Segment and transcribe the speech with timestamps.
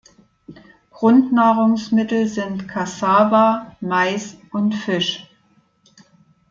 [0.89, 5.27] Grundnahrungsmittel sind Kassava, Mais und Fisch.